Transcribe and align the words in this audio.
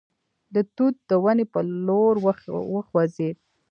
د 0.53 0.55
توت 0.75 0.95
د 1.09 1.11
ونې 1.23 1.45
په 1.53 1.59
لور 1.87 2.13
وخوځېد. 2.73 3.37